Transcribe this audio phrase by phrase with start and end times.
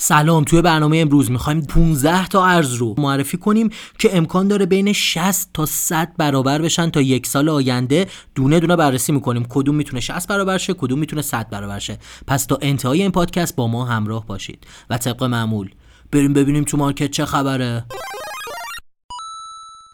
[0.00, 4.92] سلام توی برنامه امروز می‌خوایم 15 تا ارز رو معرفی کنیم که امکان داره بین
[4.92, 8.06] 60 تا 100 برابر بشن تا یک سال آینده.
[8.34, 9.46] دونه دونه بررسی می‌کنیم.
[9.48, 11.98] کدوم می‌تونه 60 برابر شه کدوم می‌تونه 100 برابر شه.
[12.26, 14.66] پس تا انتهای این پادکست با ما همراه باشید.
[14.90, 15.70] و طبق معمول.
[16.12, 17.84] بریم ببینیم تو مارکت چه خبره.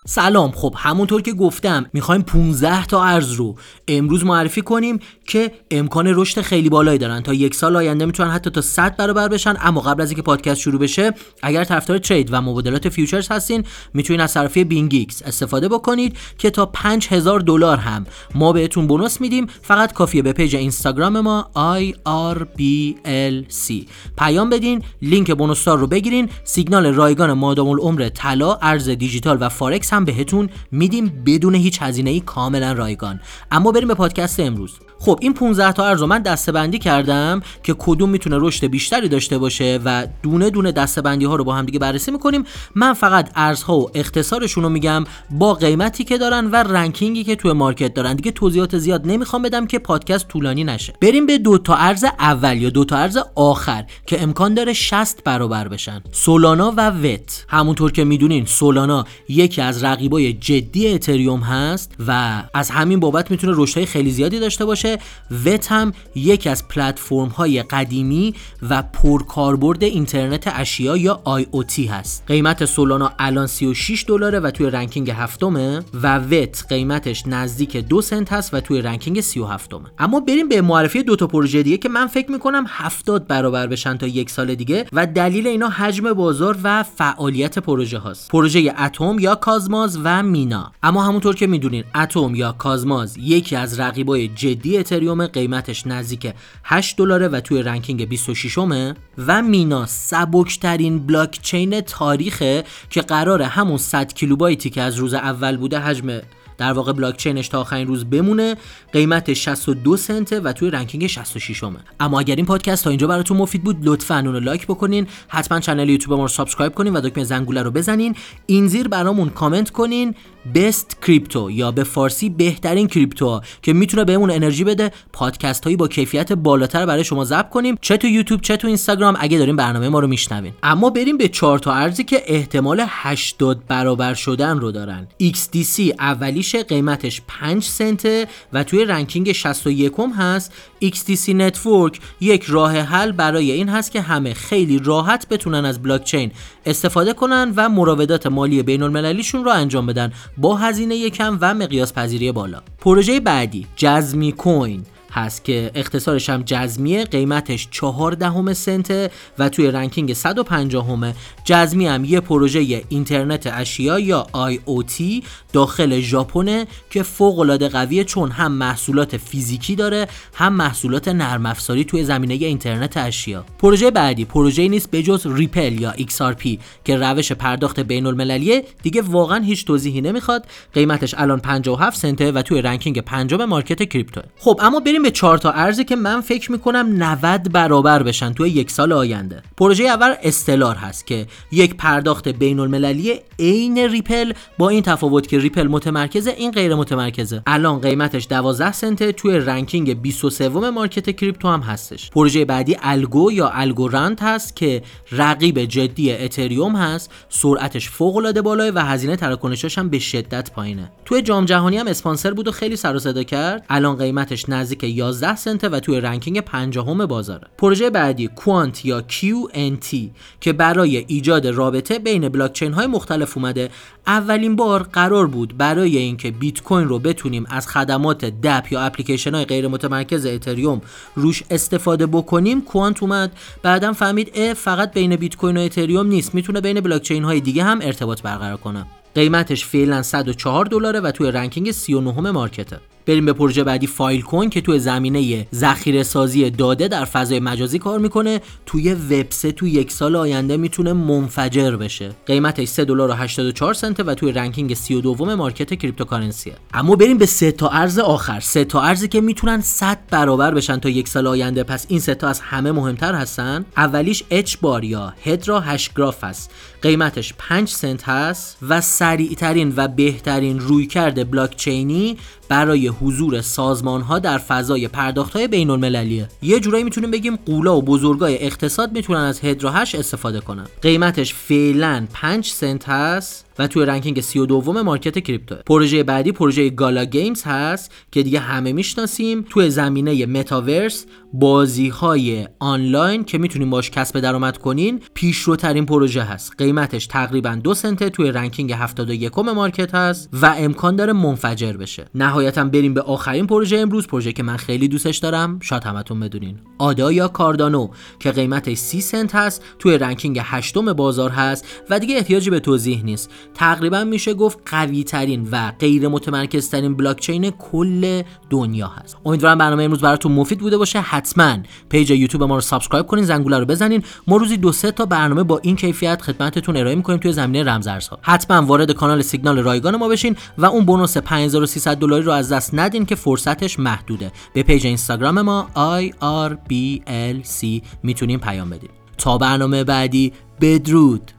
[0.07, 3.55] سلام خب همونطور که گفتم می‌خوایم 15 تا ارز رو
[3.89, 7.21] امروز معرفی کنیم که امکان رشد خیلی بالایی دارن.
[7.21, 9.55] تا یک سال آینده می‌تونن حتی تا 100 برابر بشن.
[9.61, 11.13] اما قبل از اینکه پادکست شروع بشه
[11.43, 16.67] اگر طرفدار trade و مبادلات futures هستین می‌تونید از صرافی BingX استفاده بکنید که تا
[16.67, 19.47] 5000 دلار هم ما بهتون bonus میدیم.
[19.63, 23.73] فقط کافیه به page اینستاگرام ما IRBLC
[24.19, 26.29] پیام بدین لینک bonus رو بگیرین.
[26.45, 32.11] سیگنال رایگان مادام العمر طلا ارز دیجیتال و فارکس هم بهتون میدیم بدون هیچ هزینه
[32.11, 33.21] ای کاملا رایگان.
[33.51, 34.73] اما بریم به پادکست امروز.
[34.99, 39.39] خب این 15 تا ارز من دسته بندی کردم که کدوم می‌تونه رشد بیشتری داشته
[39.39, 42.45] باشه و دونه دونه دسته بندی ها رو با هم دیگه بررسی می‌کنیم.
[42.75, 47.53] من فقط ارزها و اختصارشون رو میگم با قیمتی که دارن و رنکینگی که توی
[47.53, 48.15] مارکت دارن.
[48.15, 50.93] دیگه توضیحات زیاد نمی‌خوام بدم که پادکست طولانی نشه.
[51.01, 55.25] بریم به دو تا ارز اول یا دو تا ارز آخر که امکان داره 60
[55.25, 56.03] برابر بشن.
[56.13, 57.45] سولانا و وت.
[57.49, 63.53] همونطور که می‌دونین سولانا یکی از رقیبای جدی اتریوم هست و از همین بابت می‌تونه
[63.57, 64.99] رشدهای خیلی زیادی داشته باشه.
[65.45, 68.35] VET هم یک از پلتفرم های قدیمی
[68.71, 72.25] و پرکاربرد اینترنت اشیا یا IoT هست.
[72.27, 78.33] قیمت سولانا الان 36 دلاره و توی ranking هفتمه و VET قیمتش نزدیک دو سنت
[78.33, 81.89] هست و توی ranking 37 همه اما بریم به معرفی دو تا پروژه دیگه که
[81.89, 86.59] من فکر می‌کنم 70 برابر بشن تا یک سال دیگه و دلیل اینا حجم بازار
[86.63, 88.31] و فعالیت پروژه هاست.
[88.31, 89.35] پروژه اتم یا
[89.75, 90.73] Cosmos و مینا.
[90.83, 96.33] اما همونطور که می‌دونین اتم یا Cosmos یکی از رقیبای جدی اتریوم قیمتش نزدیک
[96.65, 103.47] 8 دلاره و توی ranking 26 همه و مینا سبکترین بلاک چین تاریخه که قراره
[103.47, 106.21] همون 100 کیلوبایتی که از روز اول بوده حجم
[106.59, 108.57] در واقع بلاک چینش تا آخرین روز بمونه
[108.93, 113.37] قیمت 62 سنته و توی ranking 66 همه اما اگر این پادکست تا اینجا براتون
[113.37, 117.01] مفید بود لطفا اون رو لایک بکنین حتما کانال یوتیوب ما رو subscribe کنین و
[117.01, 118.17] دکمه زنگوله رو بزنین.
[118.47, 120.15] این زیر برامون کامنت کنین
[120.55, 124.91] best crypto یا به فارسی بهترین کریپتو که می‌تونه بهمون انرژی بده.
[125.13, 129.17] پادکست هایی با کیفیت بالاتر برای شما ضبط کنیم چه تو یوتیوب چه تو اینستاگرام
[129.21, 130.53] اگه داریم برنامه ما رو میشنوین.
[130.63, 135.09] اما بریم به چهار تا ارزی که احتمال 80 برابر شدن رو دارن.
[135.23, 135.95] XDC
[136.45, 140.53] اولیش قیمتش 5 سنته و توی ranking 61 هست.
[140.85, 146.33] XDC Network یک راه حل برای این هست که همه خیلی راحت بتونن از بلاکچین
[146.67, 151.93] استفاده کنن و مراودات مالی بین المللیشون رو انجام بدن با هزینه کم و مقیاس
[151.93, 152.63] پذیری بالا.
[152.79, 154.85] پروژه بعدی JasmyCoin.
[155.15, 161.15] هست که اختصارش هم Jasmy ه قیمتش 14 دهم سنته و توی ranking 150 همه
[161.45, 168.31] Jasmy هم یه پروژه اینترنت اشیا یا IoT داخل ژاپنه که فوق العاده قویه چون
[168.31, 173.45] هم محصولات فیزیکی داره هم محصولات نرم افزاری توی زمینه اینترنت اشیا.
[173.59, 179.39] پروژه بعدی پروژه نیست بجز ریپل یا XRP که روش پرداخت بین المللیه دیگه واقعا
[179.39, 180.47] هیچ توضیحی نمی‌خواد.
[180.73, 184.21] قیمتش الان 57 سنته و توی ranking پنجم market کریپتو.
[184.39, 188.51] خب اما بریم به چهار تا ارزی که من فکر می‌کنم 90 برابر بشن توی
[188.51, 189.43] یک سال آینده.
[189.57, 195.39] پروژه اول استلار هست که یک پرداخت بین المللی عین ریپل با این تفاوت که
[195.39, 197.43] ریپل متمرکزه این غیر متمرکزه.
[197.47, 202.11] الان قیمتش 12 سنته توی ranking 23 market کریپتو هم هستش.
[202.11, 204.83] پروژه بعدی ALGO یا Algorand هست که
[205.13, 210.91] رقیب جدی اتریوم هست سرعتش فوق العاده بالاه و هزینه تراکنشش هم به شدت پایینه.
[211.05, 213.65] توی جام جهانی هم اسپانسر بود و خیلی سر کرد.
[213.71, 217.49] الان قیمتش نزدیک 11 سنت و توی ranking پنجاهم بازاره.
[217.59, 219.97] پروژه بعدی Quant یا QNT
[220.41, 223.71] که برای ایجاد رابطه بین بلاکچین های مختلف اومده
[224.07, 229.35] اولین بار قرار بود برای اینکه بیت کوین رو بتونیم از خدمات DApp یا اپلیکیشن
[229.35, 230.81] های غیر متمرکز اتریوم
[231.15, 233.33] روش استفاده بکنیم Quant اومد.
[233.63, 236.35] بعدم فهمید ا فقط بین بیت کوین و اتریوم نیست.
[236.35, 238.87] می‌تونه بین بلاکچین های دیگه هم ارتباط برقرار کنه.
[239.15, 242.94] قیمتش فعلا 104 دلاره و توی ranking 39 market ه.
[243.07, 247.99] بریم به پروژه بعدی Filecoin که توی زمینه ذخیره سازی داده در فضای مجازی کار
[247.99, 248.41] می‌کنه.
[248.67, 252.11] توی وب تو یک سال آینده می‌تونه منفجر بشه.
[252.27, 257.19] قیمتش 3 دلار و 84 سنت و توی ranking 32 market cryptocurrency ه اما بریم
[257.19, 258.41] به سه تا ارز آخر.
[258.41, 261.63] سه تا ارزی که می‌تونن 100 برابر بشن تا یک سال آینده.
[261.63, 263.65] پس این سه تا از همه مهمتر هستن.
[263.77, 266.51] اولیش HBAR یا Hedera Hashgraph هست.
[266.83, 272.17] قیمتش 5 سنت هست و سریعترین و بهترین رویکرد بلاک چینی
[272.49, 277.77] برای حضور سازمان ها در فضای پرداخت های بین المللیه یه جورایی می‌تونیم بگیم غولا
[277.77, 280.67] و بزرگای اقتصاد می‌تونن از Hedera Hash استفاده کنن.
[280.83, 283.44] قیمتش فعلا 5 سنت هست.
[283.59, 285.55] و توی ranking 32 market crypto.
[285.67, 289.45] پروژه بعدی پروژه گالا گیمز هست که دیگه همه می‌شناسیم.
[289.51, 296.53] توی زمینه متاورس بازی های آنلاین که می‌تونیم باش کسب درآمد کنین پیشروترین پروژه هست.
[296.59, 302.07] قیمتش تقریبا دو سنته توی ranking 71 market هست و امکان داره منفجر بشه.
[302.15, 305.59] نهایتا بریم به آخرین پروژه امروز پروژه که من خیلی دوستش دارم.
[305.61, 306.59] شاید همتون بدونین.
[306.79, 312.17] آدا یا کاردانو که قیمتش 30 سنت هست توی ranking هشتم بازار هست و دیگه
[312.17, 313.31] احتیاجی به توضیح نیست.
[313.55, 319.17] تقریبا میشه گفت قوی ترین و غیر متمرکز ترین بلاک چین کل دنیا هست.
[319.25, 321.01] امیدوارم برنامه امروز براتون مفید بوده باشه.
[321.01, 321.57] حتما
[321.89, 324.03] page یوتیوب ما رو subscribe کنین زنگوله رو بزنین.
[324.27, 328.19] ما روزی دو سه تا برنامه با این کیفیت خدمتتون ارائه می‌کنیم توی زمینه رمزارزها.
[328.23, 332.75] حتما وارد کانال سیگنال رایگان ما بشین و اون bonus 5300 دلاری رو از دست
[332.75, 334.33] ندین که فرصتش محدوده.
[334.55, 335.67] به page اینستاگرام ما
[336.01, 338.91] IRBLC می‌تونین پیام بدین.
[339.19, 341.31] تا برنامه بعدی بدرود!